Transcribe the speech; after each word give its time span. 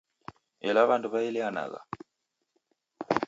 Ela 0.67 0.87
w'andu 0.89 1.07
waelianagha. 1.13 1.81